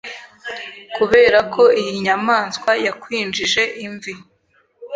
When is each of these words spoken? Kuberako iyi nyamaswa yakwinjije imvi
Kuberako 0.95 1.61
iyi 1.81 1.93
nyamaswa 2.05 2.71
yakwinjije 2.85 3.63
imvi 3.85 4.13